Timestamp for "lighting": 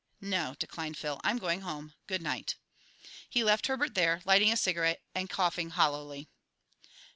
4.25-4.51